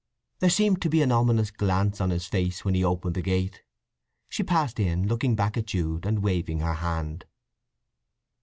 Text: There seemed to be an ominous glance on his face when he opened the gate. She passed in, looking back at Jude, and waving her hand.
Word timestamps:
There 0.39 0.49
seemed 0.49 0.81
to 0.81 0.89
be 0.89 1.03
an 1.03 1.11
ominous 1.11 1.51
glance 1.51 2.01
on 2.01 2.09
his 2.09 2.25
face 2.25 2.65
when 2.65 2.73
he 2.73 2.83
opened 2.83 3.13
the 3.13 3.21
gate. 3.21 3.61
She 4.29 4.41
passed 4.41 4.79
in, 4.79 5.07
looking 5.07 5.35
back 5.35 5.57
at 5.57 5.67
Jude, 5.67 6.07
and 6.07 6.23
waving 6.23 6.61
her 6.61 6.73
hand. 6.73 7.25